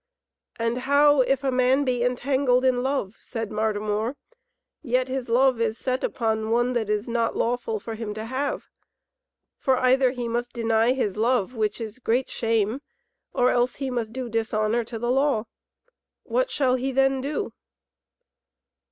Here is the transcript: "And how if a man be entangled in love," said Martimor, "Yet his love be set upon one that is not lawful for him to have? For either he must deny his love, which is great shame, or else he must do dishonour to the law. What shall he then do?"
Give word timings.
"And 0.57 0.79
how 0.89 1.21
if 1.21 1.43
a 1.43 1.51
man 1.51 1.85
be 1.85 2.03
entangled 2.03 2.65
in 2.65 2.81
love," 2.81 3.19
said 3.21 3.51
Martimor, 3.51 4.15
"Yet 4.81 5.09
his 5.09 5.29
love 5.29 5.59
be 5.59 5.71
set 5.73 6.03
upon 6.03 6.49
one 6.49 6.73
that 6.73 6.89
is 6.89 7.07
not 7.07 7.37
lawful 7.37 7.79
for 7.79 7.93
him 7.93 8.15
to 8.15 8.25
have? 8.25 8.65
For 9.59 9.77
either 9.77 10.09
he 10.09 10.27
must 10.27 10.53
deny 10.53 10.93
his 10.93 11.17
love, 11.17 11.53
which 11.53 11.79
is 11.79 11.99
great 11.99 12.31
shame, 12.31 12.81
or 13.31 13.51
else 13.51 13.75
he 13.75 13.91
must 13.91 14.11
do 14.11 14.27
dishonour 14.27 14.83
to 14.85 14.97
the 14.97 15.11
law. 15.11 15.45
What 16.23 16.49
shall 16.49 16.73
he 16.77 16.91
then 16.91 17.21
do?" 17.21 17.53